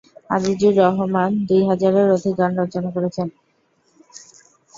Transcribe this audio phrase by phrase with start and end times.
[0.29, 3.27] আজিজুর রহমান দুই হাজারের অধিক গান রচনা করেছেন।